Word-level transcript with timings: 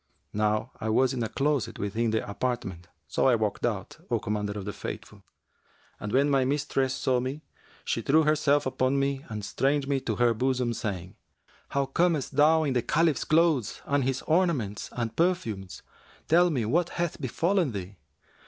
Now 0.33 0.71
I 0.81 0.89
was 0.89 1.13
in 1.13 1.21
a 1.21 1.29
closet 1.29 1.77
within 1.77 2.09
the 2.09 2.27
apartment; 2.27 2.87
so 3.07 3.27
I 3.27 3.35
walked 3.35 3.63
out, 3.67 3.99
O 4.09 4.17
Commander 4.17 4.53
of 4.53 4.65
the 4.65 4.73
Faithful, 4.73 5.23
and 5.99 6.11
when 6.11 6.27
my 6.27 6.43
mistress 6.43 6.95
saw 6.95 7.19
me, 7.19 7.41
she 7.85 8.01
threw 8.01 8.23
herself 8.23 8.65
upon 8.65 8.97
me 8.97 9.23
and 9.29 9.45
strained 9.45 9.87
me 9.87 9.99
to 9.99 10.15
her 10.15 10.33
bosom 10.33 10.73
saying, 10.73 11.17
'How 11.69 11.85
camest 11.85 12.35
thou 12.35 12.63
in 12.63 12.73
the 12.73 12.81
Caliph's 12.81 13.25
clothes 13.25 13.83
and 13.85 14.03
his 14.03 14.23
ornaments 14.23 14.89
and 14.93 15.15
perfumes? 15.15 15.83
Tell 16.27 16.49
me 16.49 16.65
what 16.65 16.89
hath 16.97 17.21
befallen 17.21 17.71
thee.' 17.71 17.97